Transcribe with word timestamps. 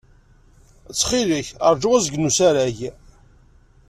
Ttxil-k, 0.89 1.47
ṛju 1.71 1.89
azgen 1.97 2.21
n 2.23 2.27
usrag. 2.29 2.77